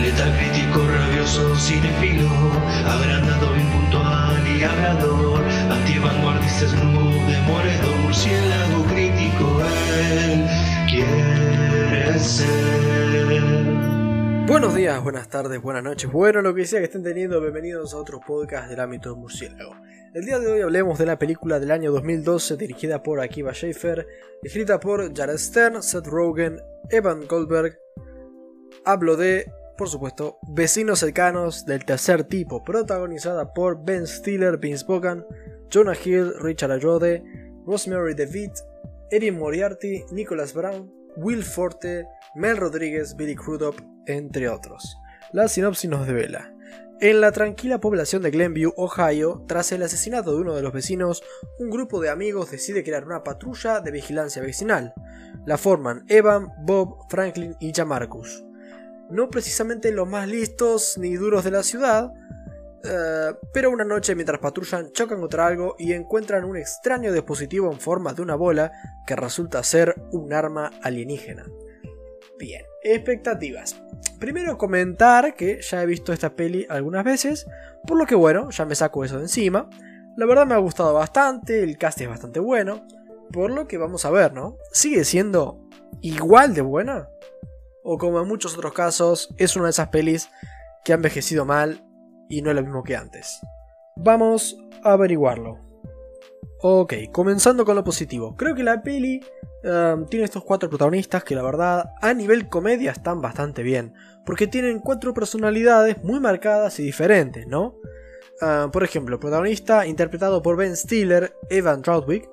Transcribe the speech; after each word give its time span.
Letal 0.00 0.36
crítico, 0.36 0.86
rabioso, 0.86 1.56
cinefilo, 1.56 2.28
agrandado, 2.86 3.56
impuntual 3.56 4.46
y 4.46 4.62
hablador, 4.62 5.42
antivanguardista, 5.70 6.66
murciélago 8.02 8.84
crítico, 8.84 9.60
él 10.12 10.46
quiere 10.88 12.18
ser. 12.18 12.74
Buenos 14.46 14.74
días, 14.74 15.02
buenas 15.02 15.28
tardes, 15.28 15.60
buenas 15.60 15.82
noches, 15.82 16.12
bueno, 16.12 16.42
lo 16.42 16.54
que 16.54 16.66
sea 16.66 16.80
que 16.80 16.84
estén 16.84 17.02
teniendo, 17.02 17.40
bienvenidos 17.40 17.94
a 17.94 17.96
otro 17.96 18.20
podcast 18.20 18.68
del 18.68 18.80
ámbito 18.80 19.16
murciélago. 19.16 19.74
El 20.12 20.26
día 20.26 20.38
de 20.38 20.52
hoy 20.52 20.60
hablemos 20.60 20.98
de 20.98 21.06
la 21.06 21.18
película 21.18 21.58
del 21.58 21.70
año 21.72 21.90
2012 21.90 22.56
dirigida 22.56 23.02
por 23.02 23.20
Akiva 23.20 23.52
Schaffer, 23.52 24.06
escrita 24.42 24.78
por 24.78 25.12
Jared 25.12 25.38
Stern, 25.38 25.82
Seth 25.82 26.06
Rogen, 26.06 26.60
Evan 26.90 27.26
Goldberg. 27.26 27.78
Hablo 28.84 29.16
de, 29.16 29.46
por 29.76 29.88
supuesto, 29.88 30.38
Vecinos 30.48 31.00
cercanos 31.00 31.66
del 31.66 31.84
tercer 31.84 32.24
tipo, 32.24 32.62
protagonizada 32.62 33.52
por 33.52 33.84
Ben 33.84 34.06
Stiller, 34.06 34.58
Vince 34.58 34.84
Vaughan, 34.86 35.26
Jonah 35.68 35.96
Hill, 36.02 36.32
Richard 36.40 36.72
Ayoade, 36.72 37.24
Rosemary 37.66 38.14
DeVitt, 38.14 38.52
Erin 39.10 39.38
Moriarty, 39.38 40.04
Nicholas 40.12 40.54
Brown, 40.54 40.92
Will 41.16 41.42
Forte, 41.42 42.06
Mel 42.34 42.56
Rodríguez, 42.56 43.16
Billy 43.16 43.34
Crudup, 43.34 43.76
entre 44.06 44.48
otros. 44.48 44.96
La 45.32 45.48
sinopsis 45.48 45.90
nos 45.90 46.06
devela. 46.06 46.52
En 47.00 47.20
la 47.20 47.32
tranquila 47.32 47.80
población 47.80 48.22
de 48.22 48.30
Glenview, 48.30 48.72
Ohio, 48.76 49.44
tras 49.48 49.72
el 49.72 49.82
asesinato 49.82 50.32
de 50.32 50.40
uno 50.40 50.54
de 50.54 50.62
los 50.62 50.72
vecinos, 50.72 51.22
un 51.58 51.68
grupo 51.68 52.00
de 52.00 52.08
amigos 52.08 52.50
decide 52.50 52.84
crear 52.84 53.04
una 53.04 53.24
patrulla 53.24 53.80
de 53.80 53.90
vigilancia 53.90 54.40
vecinal. 54.42 54.94
La 55.44 55.58
forman 55.58 56.04
Evan, 56.08 56.52
Bob, 56.62 57.08
Franklin 57.08 57.56
y 57.60 57.72
Jamarcus. 57.72 58.44
No 59.10 59.28
precisamente 59.28 59.92
los 59.92 60.08
más 60.08 60.28
listos 60.28 60.98
ni 60.98 61.14
duros 61.14 61.44
de 61.44 61.50
la 61.50 61.62
ciudad, 61.62 62.10
eh, 62.84 63.34
pero 63.52 63.70
una 63.70 63.84
noche 63.84 64.14
mientras 64.14 64.40
patrullan 64.40 64.92
chocan 64.92 65.20
contra 65.20 65.46
algo 65.46 65.74
y 65.78 65.92
encuentran 65.92 66.44
un 66.44 66.56
extraño 66.56 67.12
dispositivo 67.12 67.72
en 67.72 67.80
forma 67.80 68.12
de 68.12 68.22
una 68.22 68.34
bola 68.34 68.72
que 69.06 69.16
resulta 69.16 69.62
ser 69.62 69.94
un 70.10 70.32
arma 70.32 70.70
alienígena. 70.82 71.44
Bien, 72.38 72.62
expectativas. 72.82 73.80
Primero 74.18 74.58
comentar 74.58 75.34
que 75.34 75.60
ya 75.62 75.82
he 75.82 75.86
visto 75.86 76.12
esta 76.12 76.34
peli 76.34 76.66
algunas 76.68 77.04
veces, 77.04 77.46
por 77.86 77.96
lo 77.96 78.06
que 78.06 78.14
bueno, 78.14 78.50
ya 78.50 78.66
me 78.66 78.74
saco 78.74 79.04
eso 79.04 79.16
de 79.16 79.24
encima. 79.24 79.68
La 80.16 80.26
verdad 80.26 80.46
me 80.46 80.54
ha 80.54 80.58
gustado 80.58 80.92
bastante, 80.92 81.62
el 81.62 81.78
cast 81.78 82.00
es 82.00 82.08
bastante 82.08 82.40
bueno, 82.40 82.86
por 83.32 83.50
lo 83.50 83.66
que 83.66 83.78
vamos 83.78 84.04
a 84.04 84.10
ver, 84.10 84.32
¿no? 84.32 84.58
¿Sigue 84.72 85.04
siendo 85.04 85.58
igual 86.02 86.54
de 86.54 86.62
buena? 86.62 87.08
O 87.84 87.98
como 87.98 88.20
en 88.20 88.26
muchos 88.26 88.56
otros 88.56 88.72
casos, 88.72 89.32
es 89.36 89.54
una 89.54 89.66
de 89.66 89.70
esas 89.70 89.88
pelis 89.88 90.30
que 90.84 90.92
ha 90.92 90.96
envejecido 90.96 91.44
mal 91.44 91.86
y 92.28 92.42
no 92.42 92.50
es 92.50 92.56
lo 92.56 92.62
mismo 92.62 92.82
que 92.82 92.96
antes. 92.96 93.40
Vamos 93.96 94.56
a 94.82 94.94
averiguarlo. 94.94 95.60
Ok, 96.66 96.94
comenzando 97.12 97.66
con 97.66 97.76
lo 97.76 97.84
positivo. 97.84 98.34
Creo 98.36 98.54
que 98.54 98.62
la 98.62 98.82
peli 98.82 99.20
um, 99.64 100.06
tiene 100.06 100.24
estos 100.24 100.44
cuatro 100.44 100.70
protagonistas 100.70 101.22
que 101.22 101.34
la 101.34 101.42
verdad 101.42 101.90
a 102.00 102.14
nivel 102.14 102.48
comedia 102.48 102.90
están 102.90 103.20
bastante 103.20 103.62
bien. 103.62 103.92
Porque 104.24 104.46
tienen 104.46 104.78
cuatro 104.78 105.12
personalidades 105.12 106.02
muy 106.02 106.20
marcadas 106.20 106.80
y 106.80 106.82
diferentes, 106.82 107.46
¿no? 107.46 107.76
Uh, 108.40 108.70
por 108.70 108.82
ejemplo, 108.82 109.16
el 109.16 109.20
protagonista 109.20 109.86
interpretado 109.86 110.40
por 110.40 110.56
Ben 110.56 110.74
Stiller, 110.74 111.36
Evan 111.50 111.82
Troutwick. 111.82 112.30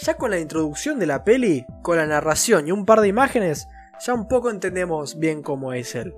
Ya 0.00 0.16
con 0.16 0.30
la 0.30 0.38
introducción 0.38 0.98
de 0.98 1.06
la 1.06 1.22
peli, 1.22 1.66
con 1.82 1.98
la 1.98 2.06
narración 2.06 2.66
y 2.68 2.72
un 2.72 2.86
par 2.86 3.02
de 3.02 3.08
imágenes, 3.08 3.68
ya 4.00 4.14
un 4.14 4.28
poco 4.28 4.50
entendemos 4.50 5.18
bien 5.18 5.42
cómo 5.42 5.72
es 5.72 5.94
él. 5.94 6.14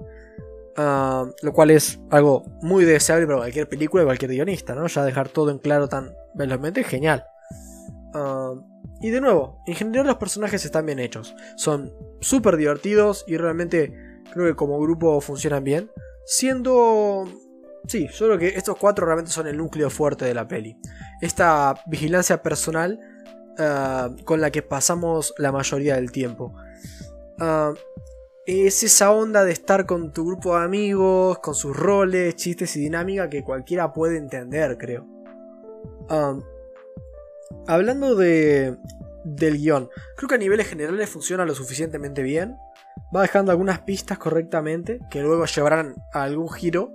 Uh, 0.76 1.32
lo 1.42 1.52
cual 1.52 1.72
es 1.72 1.98
algo 2.10 2.44
muy 2.62 2.84
deseable 2.84 3.26
para 3.26 3.38
cualquier 3.38 3.68
película 3.68 4.04
y 4.04 4.06
cualquier 4.06 4.30
guionista, 4.30 4.76
¿no? 4.76 4.86
Ya 4.86 5.04
dejar 5.04 5.28
todo 5.28 5.50
en 5.50 5.58
claro 5.58 5.88
tan 5.88 6.14
velozmente 6.34 6.82
es 6.82 6.86
genial. 6.86 7.24
Uh, 8.14 8.62
y 9.00 9.10
de 9.10 9.20
nuevo, 9.20 9.60
en 9.66 9.74
general 9.74 10.06
los 10.06 10.16
personajes 10.16 10.64
están 10.64 10.86
bien 10.86 11.00
hechos. 11.00 11.34
Son 11.56 11.92
súper 12.20 12.56
divertidos 12.56 13.24
y 13.26 13.36
realmente 13.36 13.92
creo 14.32 14.46
que 14.46 14.54
como 14.54 14.78
grupo 14.80 15.20
funcionan 15.20 15.64
bien. 15.64 15.90
Siendo... 16.26 17.24
Sí, 17.86 18.06
yo 18.12 18.26
creo 18.26 18.38
que 18.38 18.48
estos 18.48 18.76
cuatro 18.76 19.06
realmente 19.06 19.32
son 19.32 19.46
el 19.46 19.56
núcleo 19.56 19.90
fuerte 19.90 20.26
de 20.26 20.34
la 20.34 20.46
peli. 20.46 20.76
Esta 21.20 21.74
vigilancia 21.86 22.42
personal 22.42 23.00
uh, 23.58 24.24
con 24.24 24.40
la 24.40 24.50
que 24.50 24.62
pasamos 24.62 25.34
la 25.38 25.50
mayoría 25.50 25.96
del 25.96 26.12
tiempo. 26.12 26.54
Uh, 27.40 27.74
es 28.46 28.82
esa 28.82 29.12
onda 29.12 29.44
de 29.44 29.52
estar 29.52 29.84
con 29.84 30.12
tu 30.12 30.26
grupo 30.26 30.56
de 30.56 30.64
amigos, 30.64 31.38
con 31.40 31.54
sus 31.54 31.76
roles, 31.76 32.34
chistes 32.36 32.76
y 32.76 32.80
dinámica 32.80 33.28
que 33.28 33.44
cualquiera 33.44 33.92
puede 33.92 34.16
entender, 34.16 34.78
creo. 34.78 35.06
Um, 36.08 36.42
hablando 37.66 38.14
de, 38.14 38.76
del 39.24 39.58
guion, 39.58 39.90
creo 40.16 40.28
que 40.28 40.34
a 40.36 40.38
niveles 40.38 40.66
generales 40.66 41.10
funciona 41.10 41.44
lo 41.44 41.54
suficientemente 41.54 42.22
bien. 42.22 42.56
Va 43.14 43.22
dejando 43.22 43.52
algunas 43.52 43.80
pistas 43.80 44.18
correctamente, 44.18 45.00
que 45.10 45.22
luego 45.22 45.44
llevarán 45.46 45.94
a 46.12 46.24
algún 46.24 46.50
giro, 46.50 46.92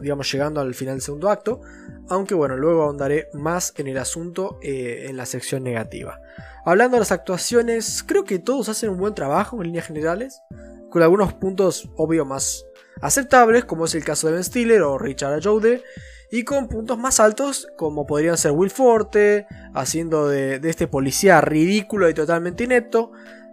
digamos 0.00 0.30
llegando 0.30 0.60
al 0.60 0.74
final 0.74 0.94
del 0.94 1.02
segundo 1.02 1.30
acto. 1.30 1.60
Aunque 2.08 2.34
bueno, 2.34 2.56
luego 2.56 2.82
ahondaré 2.82 3.28
más 3.32 3.72
en 3.76 3.86
el 3.86 3.98
asunto 3.98 4.58
eh, 4.62 5.06
en 5.08 5.16
la 5.16 5.26
sección 5.26 5.62
negativa. 5.62 6.20
Hablando 6.64 6.96
de 6.96 7.00
las 7.00 7.12
actuaciones, 7.12 8.04
creo 8.06 8.24
que 8.24 8.38
todos 8.38 8.68
hacen 8.68 8.90
un 8.90 8.98
buen 8.98 9.14
trabajo 9.14 9.56
en 9.56 9.64
líneas 9.64 9.86
generales, 9.86 10.42
con 10.90 11.02
algunos 11.02 11.32
puntos 11.32 11.90
obvio 11.96 12.24
más 12.24 12.64
aceptables, 13.00 13.64
como 13.64 13.84
es 13.84 13.94
el 13.94 14.04
caso 14.04 14.26
de 14.26 14.34
Ben 14.34 14.44
Stiller 14.44 14.82
o 14.82 14.98
Richard 14.98 15.34
Ayoade, 15.34 15.82
y 16.30 16.44
con 16.44 16.68
puntos 16.68 16.98
más 16.98 17.20
altos, 17.20 17.68
como 17.76 18.06
podrían 18.06 18.36
ser 18.36 18.52
Will 18.52 18.70
Forte, 18.70 19.46
haciendo 19.72 20.28
de, 20.28 20.58
de 20.58 20.68
este 20.68 20.86
policía 20.86 21.40
ridículo 21.40 22.08
y 22.08 22.14
totalmente 22.14 22.64
inepto, 22.64 23.12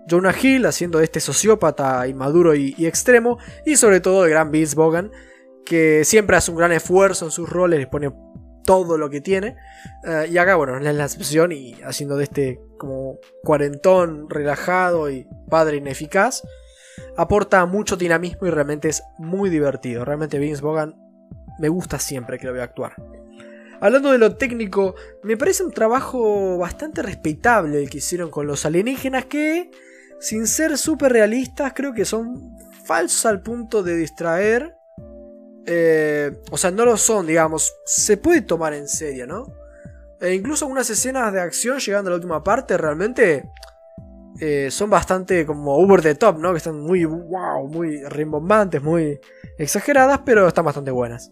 Jonah 0.10 0.36
Hill 0.40 0.66
haciendo 0.66 1.00
de 1.00 1.06
este 1.06 1.20
sociópata 1.20 2.08
inmaduro 2.08 2.56
y, 2.56 2.76
y 2.78 2.86
extremo, 2.86 3.38
y 3.66 3.76
sobre 3.76 4.00
todo 4.00 4.26
el 4.26 4.32
gran 4.32 4.52
Vince 4.52 4.76
Vaughan, 4.76 5.12
que 5.66 6.04
siempre 6.06 6.38
hace 6.38 6.52
un 6.52 6.58
gran 6.58 6.72
esfuerzo 6.72 7.26
en 7.26 7.32
sus 7.32 7.50
roles, 7.50 7.80
le 7.80 7.88
pone 7.88 8.12
todo 8.66 8.98
lo 8.98 9.10
que 9.10 9.22
tiene. 9.22 9.56
Uh, 10.04 10.30
y 10.30 10.38
acá, 10.38 10.56
bueno, 10.56 10.78
es 10.78 10.96
la 10.96 11.04
excepción 11.04 11.52
y 11.52 11.76
haciendo 11.84 12.18
de 12.18 12.26
este 12.26 12.60
como 12.78 13.20
cuarentón 13.44 14.30
relajado 14.30 15.10
y 15.10 15.28
padre 15.50 15.78
ineficaz, 15.78 16.44
aporta 17.16 17.66
mucho 17.66 17.96
dinamismo 17.96 18.48
y 18.48 18.50
realmente 18.50 18.90
es 18.90 19.04
muy 19.18 19.50
divertido. 19.50 20.04
Realmente 20.04 20.40
Vince 20.40 20.62
Vaughan 20.62 20.96
me 21.60 21.70
gusta 21.70 22.00
siempre 22.00 22.38
que 22.38 22.48
lo 22.48 22.54
veo 22.54 22.64
actuar. 22.64 22.96
Hablando 23.80 24.12
de 24.12 24.18
lo 24.18 24.36
técnico, 24.36 24.96
me 25.24 25.38
parece 25.38 25.64
un 25.64 25.72
trabajo 25.72 26.58
bastante 26.58 27.02
respetable 27.02 27.84
el 27.84 27.90
que 27.90 27.98
hicieron 27.98 28.30
con 28.30 28.48
los 28.48 28.66
alienígenas 28.66 29.26
que, 29.26 29.70
sin 30.20 30.48
ser 30.48 30.78
súper 30.78 31.12
realistas, 31.12 31.74
creo 31.74 31.94
que 31.94 32.06
son 32.06 32.58
falsos 32.86 33.26
al 33.26 33.42
punto 33.42 33.84
de 33.84 33.96
distraer 33.96 34.76
eh, 35.66 36.32
o 36.52 36.58
sea, 36.58 36.72
no 36.72 36.86
lo 36.86 36.98
son, 36.98 37.26
digamos. 37.26 37.74
Se 37.86 38.18
puede 38.18 38.42
tomar 38.42 38.74
en 38.74 38.88
serio, 38.88 39.26
¿no? 39.26 39.46
E 40.22 40.34
incluso 40.34 40.66
algunas 40.66 40.90
escenas 40.90 41.34
de 41.34 41.42
acción 41.42 41.80
llegando 41.80 42.10
a 42.10 42.12
la 42.12 42.16
última 42.16 42.44
parte 42.44 42.78
realmente 42.78 43.50
eh, 44.40 44.70
son 44.72 44.90
bastante 44.90 45.46
como 45.46 45.76
over 45.76 46.02
the 46.02 46.16
top, 46.16 46.38
¿no? 46.40 46.52
Que 46.52 46.58
están 46.58 46.80
muy 46.80 47.06
wow, 47.06 47.68
muy 47.68 48.04
rimbombantes, 48.06 48.82
muy 48.82 49.20
exageradas, 49.58 50.22
pero 50.26 50.48
están 50.48 50.66
bastante 50.66 50.92
buenas. 50.92 51.30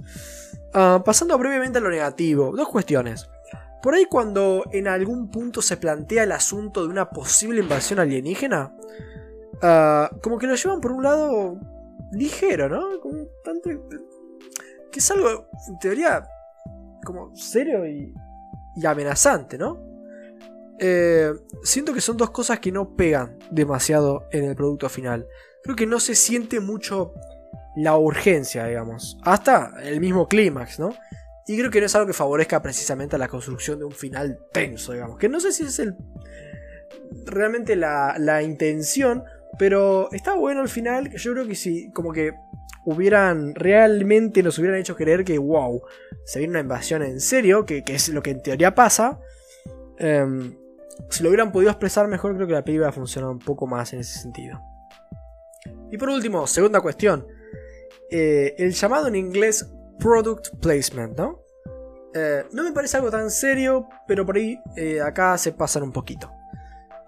Uh, 0.73 1.03
pasando 1.03 1.37
brevemente 1.37 1.77
a 1.77 1.81
lo 1.81 1.89
negativo, 1.89 2.51
dos 2.55 2.67
cuestiones. 2.67 3.29
Por 3.83 3.93
ahí 3.93 4.05
cuando 4.05 4.63
en 4.71 4.87
algún 4.87 5.29
punto 5.29 5.61
se 5.61 5.75
plantea 5.75 6.23
el 6.23 6.31
asunto 6.31 6.83
de 6.83 6.87
una 6.87 7.09
posible 7.09 7.59
invasión 7.59 7.99
alienígena, 7.99 8.73
uh, 9.61 10.19
como 10.21 10.39
que 10.39 10.47
lo 10.47 10.55
llevan 10.55 10.79
por 10.79 10.93
un 10.93 11.03
lado 11.03 11.59
ligero, 12.13 12.69
¿no? 12.69 13.01
Como 13.01 13.27
tanto, 13.43 13.69
que 14.89 14.99
es 14.99 15.11
algo, 15.11 15.49
en 15.67 15.79
teoría, 15.79 16.25
como 17.03 17.35
serio 17.35 17.85
y, 17.85 18.13
y 18.77 18.85
amenazante, 18.85 19.57
¿no? 19.57 19.77
Eh, 20.79 21.33
siento 21.63 21.93
que 21.93 21.99
son 21.99 22.15
dos 22.15 22.31
cosas 22.31 22.59
que 22.59 22.71
no 22.71 22.95
pegan 22.95 23.37
demasiado 23.51 24.27
en 24.31 24.45
el 24.45 24.55
producto 24.55 24.87
final. 24.87 25.27
Creo 25.61 25.75
que 25.75 25.85
no 25.85 25.99
se 25.99 26.15
siente 26.15 26.61
mucho 26.61 27.13
la 27.75 27.97
urgencia, 27.97 28.65
digamos. 28.65 29.17
Hasta 29.23 29.73
el 29.83 29.99
mismo 29.99 30.27
clímax, 30.29 30.79
¿no? 30.79 30.95
Y 31.47 31.57
creo 31.57 31.69
que 31.69 31.79
no 31.79 31.87
es 31.87 31.95
algo 31.95 32.07
que 32.07 32.13
favorezca 32.13 32.61
precisamente 32.61 33.15
a 33.15 33.19
la 33.19 33.27
construcción 33.27 33.79
de 33.79 33.85
un 33.85 33.91
final 33.91 34.39
tenso, 34.51 34.93
digamos. 34.93 35.17
Que 35.17 35.27
no 35.27 35.39
sé 35.39 35.51
si 35.51 35.63
es 35.63 35.79
el 35.79 35.95
realmente 37.25 37.75
la, 37.75 38.15
la 38.17 38.41
intención, 38.41 39.23
pero 39.59 40.09
está 40.11 40.35
bueno 40.35 40.61
al 40.61 40.69
final. 40.69 41.11
Yo 41.15 41.33
creo 41.33 41.47
que 41.47 41.55
sí, 41.55 41.91
como 41.93 42.11
que 42.13 42.33
hubieran 42.85 43.55
realmente 43.55 44.43
nos 44.43 44.57
hubieran 44.59 44.79
hecho 44.79 44.95
creer 44.95 45.23
que, 45.23 45.37
wow, 45.37 45.81
se 46.25 46.39
viene 46.39 46.51
una 46.51 46.59
invasión 46.61 47.03
en 47.03 47.19
serio, 47.19 47.65
que, 47.65 47.83
que 47.83 47.95
es 47.95 48.09
lo 48.09 48.21
que 48.23 48.31
en 48.31 48.41
teoría 48.41 48.73
pasa. 48.73 49.19
Um, 49.99 50.55
si 51.09 51.23
lo 51.23 51.29
hubieran 51.29 51.51
podido 51.51 51.71
expresar 51.71 52.07
mejor, 52.07 52.35
creo 52.35 52.47
que 52.47 52.53
la 52.53 52.63
película 52.63 52.91
funcionado 52.91 53.31
un 53.31 53.39
poco 53.39 53.67
más 53.67 53.93
en 53.93 53.99
ese 53.99 54.19
sentido. 54.19 54.61
Y 55.91 55.97
por 55.97 56.09
último, 56.09 56.47
segunda 56.47 56.81
cuestión. 56.81 57.27
eh, 58.09 58.55
el 58.59 58.73
llamado 58.73 59.07
en 59.07 59.15
inglés 59.15 59.72
product 59.99 60.55
placement, 60.61 61.17
¿no? 61.17 61.43
Eh, 62.13 62.45
no 62.51 62.63
me 62.63 62.71
parece 62.71 62.97
algo 62.97 63.09
tan 63.09 63.29
serio, 63.31 63.87
pero 64.07 64.25
por 64.25 64.35
ahí 64.35 64.59
eh, 64.75 65.01
acá 65.01 65.37
se 65.37 65.51
pasan 65.51 65.83
un 65.83 65.91
poquito. 65.91 66.31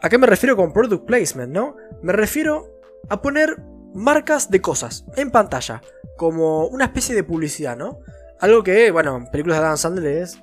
¿A 0.02 0.10
qué 0.10 0.18
me 0.18 0.28
refiero 0.28 0.56
con 0.56 0.74
product 0.74 1.06
placement, 1.06 1.52
no? 1.52 1.76
Me 2.02 2.14
refiero 2.14 2.80
a 3.10 3.22
poner 3.22 3.62
marcas 3.94 4.50
de 4.50 4.62
cosas 4.62 5.06
en 5.16 5.32
pantalla, 5.32 5.82
como 6.18 6.68
una 6.68 6.86
especie 6.86 7.16
de 7.16 7.24
publicidad, 7.24 7.78
¿no? 7.78 8.00
Algo 8.40 8.64
que, 8.64 8.92
bueno, 8.92 9.16
en 9.16 9.28
películas 9.28 9.60
de 9.60 9.66
Adam 9.66 9.78
Sandler 9.78 10.18
es 10.18 10.40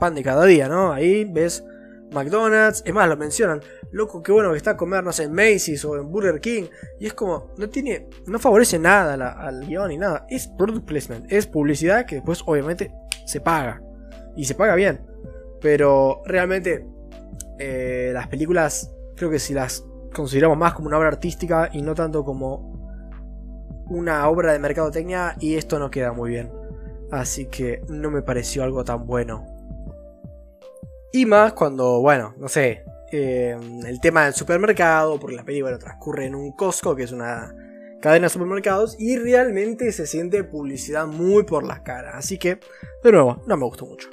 pan 0.00 0.14
de 0.14 0.22
cada 0.22 0.44
día, 0.44 0.68
¿no? 0.68 0.92
Ahí 0.92 1.24
ves 1.24 1.64
McDonald's, 2.14 2.82
es 2.86 2.94
más, 2.94 3.08
lo 3.08 3.16
mencionan, 3.16 3.60
loco, 3.90 4.22
qué 4.22 4.32
bueno 4.32 4.50
que 4.52 4.56
está 4.56 4.72
a 4.72 4.76
comer, 4.76 5.04
no 5.04 5.12
sé, 5.12 5.24
en 5.24 5.32
Macy's 5.34 5.84
o 5.84 5.96
en 5.96 6.10
Burger 6.10 6.40
King, 6.40 6.64
y 6.98 7.06
es 7.06 7.14
como, 7.14 7.52
no 7.58 7.68
tiene, 7.68 8.08
no 8.26 8.38
favorece 8.38 8.78
nada 8.78 9.32
al 9.32 9.66
guion 9.66 9.88
ni 9.88 9.98
nada, 9.98 10.26
es 10.28 10.48
product 10.48 10.86
placement, 10.86 11.30
es 11.30 11.46
publicidad 11.46 12.06
que 12.06 12.16
después 12.16 12.42
obviamente 12.46 12.92
se 13.26 13.40
paga, 13.40 13.82
y 14.36 14.44
se 14.44 14.54
paga 14.54 14.74
bien, 14.74 15.04
pero 15.60 16.22
realmente 16.24 16.86
eh, 17.58 18.10
las 18.14 18.28
películas, 18.28 18.90
creo 19.16 19.30
que 19.30 19.38
si 19.38 19.52
las 19.54 19.84
consideramos 20.14 20.56
más 20.56 20.74
como 20.74 20.88
una 20.88 20.98
obra 20.98 21.08
artística 21.08 21.68
y 21.72 21.82
no 21.82 21.94
tanto 21.94 22.24
como 22.24 22.72
una 23.88 24.26
obra 24.28 24.52
de 24.52 24.58
mercadotecnia, 24.58 25.36
y 25.40 25.56
esto 25.56 25.78
no 25.78 25.90
queda 25.90 26.12
muy 26.12 26.30
bien. 26.30 26.50
Así 27.10 27.46
que 27.46 27.82
no 27.88 28.10
me 28.10 28.22
pareció 28.22 28.64
algo 28.64 28.82
tan 28.82 29.06
bueno. 29.06 29.46
Y 31.14 31.26
más 31.26 31.52
cuando, 31.52 32.00
bueno, 32.00 32.34
no 32.38 32.48
sé, 32.48 32.84
eh, 33.12 33.56
el 33.86 34.00
tema 34.00 34.24
del 34.24 34.34
supermercado, 34.34 35.20
porque 35.20 35.36
la 35.36 35.44
película 35.44 35.78
transcurre 35.78 36.26
en 36.26 36.34
un 36.34 36.50
Costco, 36.50 36.96
que 36.96 37.04
es 37.04 37.12
una 37.12 37.54
cadena 38.00 38.26
de 38.26 38.30
supermercados, 38.30 38.96
y 38.98 39.16
realmente 39.16 39.92
se 39.92 40.08
siente 40.08 40.42
publicidad 40.42 41.06
muy 41.06 41.44
por 41.44 41.62
las 41.62 41.82
caras. 41.82 42.16
Así 42.16 42.36
que, 42.36 42.58
de 43.04 43.12
nuevo, 43.12 43.40
no 43.46 43.56
me 43.56 43.64
gustó 43.64 43.86
mucho. 43.86 44.08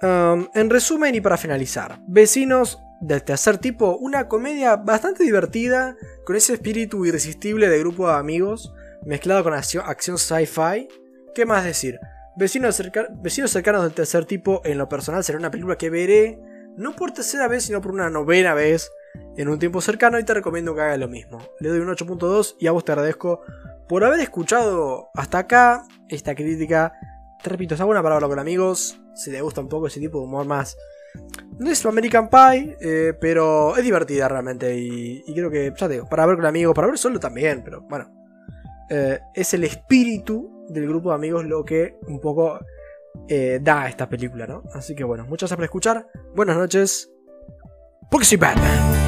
En 0.00 0.70
resumen 0.70 1.14
y 1.14 1.20
para 1.20 1.36
finalizar, 1.36 2.00
Vecinos 2.08 2.80
del 3.02 3.22
tercer 3.22 3.58
tipo, 3.58 3.98
una 3.98 4.28
comedia 4.28 4.76
bastante 4.76 5.24
divertida, 5.24 5.98
con 6.24 6.36
ese 6.36 6.54
espíritu 6.54 7.04
irresistible 7.04 7.68
de 7.68 7.78
grupo 7.80 8.08
de 8.08 8.14
amigos, 8.14 8.72
mezclado 9.04 9.44
con 9.44 9.52
acción 9.52 10.16
sci-fi. 10.16 10.88
¿Qué 11.34 11.44
más 11.44 11.64
decir? 11.64 11.98
Vecinos, 12.36 12.76
cercanos 12.76 13.82
del 13.82 13.92
tercer 13.92 14.24
tipo, 14.24 14.62
en 14.64 14.78
lo 14.78 14.88
personal, 14.88 15.22
será 15.22 15.38
una 15.38 15.50
película 15.50 15.76
que 15.76 15.90
veré, 15.90 16.40
no 16.76 16.96
por 16.96 17.12
tercera 17.12 17.46
vez, 17.46 17.64
sino 17.64 17.82
por 17.82 17.92
una 17.92 18.08
novena 18.08 18.54
vez 18.54 18.90
en 19.36 19.48
un 19.48 19.58
tiempo 19.58 19.80
cercano 19.80 20.18
y 20.18 20.24
te 20.24 20.32
recomiendo 20.32 20.74
que 20.74 20.80
hagas 20.80 20.98
lo 20.98 21.08
mismo. 21.08 21.38
Le 21.60 21.68
doy 21.68 21.80
un 21.80 21.88
8.2 21.88 22.56
y 22.58 22.66
a 22.66 22.72
vos 22.72 22.84
te 22.84 22.92
agradezco 22.92 23.40
por 23.88 24.04
haber 24.04 24.20
escuchado 24.20 25.10
hasta 25.14 25.38
acá 25.38 25.84
esta 26.08 26.34
crítica. 26.34 26.94
Te 27.42 27.50
repito, 27.50 27.74
es 27.74 27.82
buena 27.82 28.02
para 28.02 28.14
hablar 28.14 28.30
con 28.30 28.38
amigos, 28.38 28.98
si 29.14 29.30
te 29.30 29.40
gusta 29.42 29.60
un 29.60 29.68
poco 29.68 29.88
ese 29.88 30.00
tipo 30.00 30.18
de 30.18 30.24
humor 30.24 30.46
más... 30.46 30.76
No 31.58 31.70
es 31.70 31.84
American 31.84 32.30
Pie, 32.30 32.78
eh, 32.80 33.12
pero 33.20 33.76
es 33.76 33.84
divertida 33.84 34.26
realmente 34.26 34.74
y, 34.74 35.22
creo 35.34 35.50
que, 35.50 35.70
ya 35.76 35.86
te 35.86 35.94
digo, 35.94 36.08
para 36.08 36.24
ver 36.24 36.36
con 36.36 36.46
amigos, 36.46 36.74
para 36.74 36.86
ver 36.86 36.96
solo 36.96 37.20
también, 37.20 37.62
pero 37.62 37.82
bueno. 37.82 38.10
Eh, 38.88 39.20
es 39.34 39.52
el 39.52 39.64
espíritu 39.64 40.51
del 40.72 40.88
grupo 40.88 41.10
de 41.10 41.14
amigos 41.16 41.44
lo 41.44 41.64
que 41.64 41.96
un 42.06 42.20
poco 42.20 42.58
eh, 43.28 43.58
da 43.62 43.88
esta 43.88 44.08
película, 44.08 44.46
¿no? 44.46 44.62
Así 44.72 44.94
que 44.94 45.04
bueno, 45.04 45.24
muchas 45.24 45.50
gracias 45.50 45.56
por 45.56 45.64
escuchar. 45.64 46.06
Buenas 46.34 46.56
noches. 46.56 47.10
Porque 48.10 48.36
Batman. 48.36 49.01